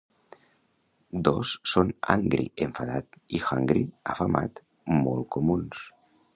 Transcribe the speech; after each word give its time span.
Dos 1.27 1.51
són 1.73 1.91
"angry" 2.15 2.47
—enfadat— 2.67 3.21
i 3.37 3.43
"hungry" 3.51 3.87
—afamat—, 4.15 4.67
molt 5.05 5.33
comuns. 5.37 5.89